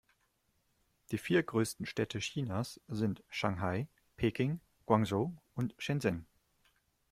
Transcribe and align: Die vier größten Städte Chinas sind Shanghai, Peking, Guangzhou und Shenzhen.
Die 1.11 1.19
vier 1.19 1.43
größten 1.43 1.85
Städte 1.85 2.17
Chinas 2.17 2.81
sind 2.87 3.23
Shanghai, 3.29 3.87
Peking, 4.17 4.59
Guangzhou 4.87 5.37
und 5.53 5.75
Shenzhen. 5.77 6.25